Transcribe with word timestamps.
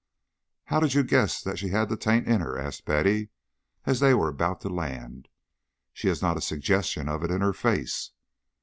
"How 0.63 0.79
did 0.79 0.95
you 0.95 1.03
guess 1.03 1.43
that 1.43 1.59
she 1.59 1.67
had 1.69 1.87
the 1.87 1.95
taint 1.95 2.25
in 2.27 2.41
her?" 2.41 2.57
asked 2.57 2.85
Betty, 2.85 3.29
as 3.85 3.99
they 3.99 4.15
were 4.15 4.29
about 4.29 4.59
to 4.61 4.67
land. 4.67 5.27
"She 5.93 6.07
has 6.07 6.23
not 6.23 6.37
a 6.37 6.41
suggestion 6.41 7.07
of 7.07 7.23
it 7.23 7.29
in 7.29 7.41
her 7.41 7.53
face." 7.53 8.09